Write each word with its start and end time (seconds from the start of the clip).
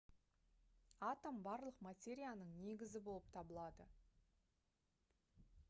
атом 1.07 1.35
барлық 1.47 1.83
материяның 1.87 2.55
негізі 2.63 3.03
болып 3.11 3.29
табылады 3.37 3.89